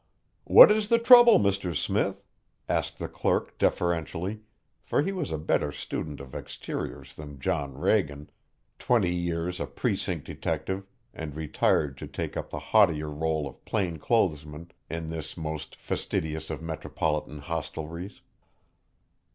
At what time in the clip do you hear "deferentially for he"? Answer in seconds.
3.59-5.11